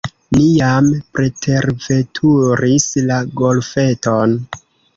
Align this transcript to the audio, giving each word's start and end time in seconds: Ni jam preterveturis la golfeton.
Ni 0.35 0.45
jam 0.45 0.87
preterveturis 1.19 2.89
la 3.13 3.21
golfeton. 3.43 4.39